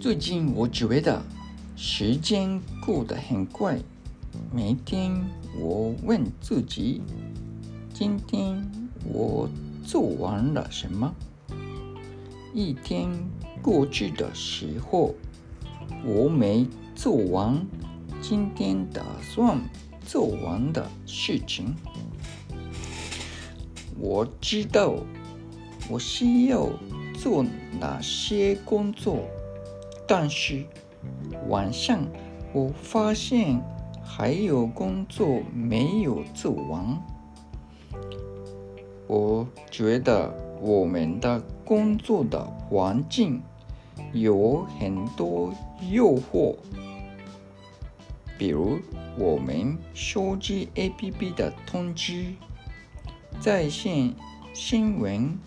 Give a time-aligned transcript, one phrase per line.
[0.00, 1.20] 最近我觉得
[1.74, 3.76] 时间过得很快，
[4.54, 5.12] 每天
[5.58, 7.02] 我问自己：
[7.92, 8.64] 今天
[9.04, 9.48] 我
[9.84, 11.12] 做完了什么？
[12.54, 13.10] 一天
[13.60, 15.16] 过去的时候，
[16.04, 17.60] 我没做完
[18.22, 19.60] 今天打算
[20.06, 21.74] 做完的事情。
[23.98, 24.94] 我知道
[25.90, 26.68] 我需要
[27.14, 27.44] 做
[27.80, 29.28] 哪些工作。
[30.10, 30.64] 但是
[31.48, 32.00] 晚上
[32.54, 33.62] 我发现
[34.02, 36.98] 还有工作没有做完。
[39.06, 43.42] 我觉得我们的工作的环境
[44.12, 45.52] 有很多
[45.90, 46.56] 诱惑，
[48.38, 48.78] 比如
[49.18, 52.32] 我们手机 APP 的通知、
[53.40, 54.14] 在线
[54.54, 55.38] 新闻。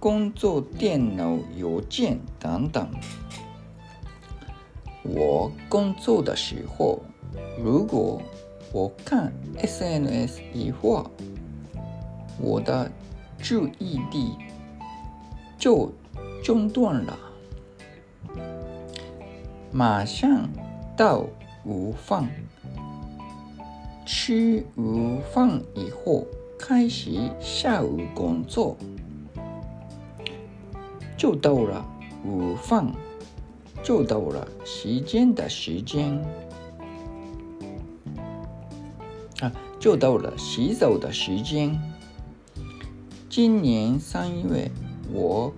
[0.00, 2.88] 工作电脑、邮件等等。
[5.02, 7.00] 我工作的时候，
[7.60, 8.22] 如果
[8.72, 11.10] 我看 SNS 一话，
[12.40, 12.90] 我的
[13.38, 14.36] 注意力
[15.58, 15.90] 就
[16.44, 17.18] 中断了。
[19.72, 20.48] 马上
[20.96, 21.24] 到
[21.64, 22.30] 午饭，
[24.06, 26.24] 吃午饭以后
[26.56, 28.76] 开始下午工作。
[31.18, 31.84] 就到了
[32.24, 32.94] 午饭，
[33.82, 36.24] 就到了时间的时间
[39.40, 41.76] 啊，就到了洗澡的时间。
[43.28, 44.70] 今年三月
[45.12, 45.52] 我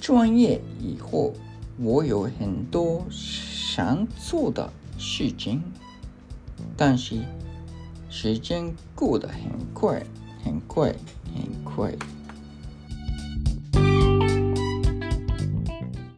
[0.00, 1.32] 专业以后，
[1.78, 5.62] 我有很多想做的事情，
[6.76, 7.20] 但是
[8.10, 10.04] 时间过得很快，
[10.44, 10.92] 很快，
[11.32, 11.92] 很快。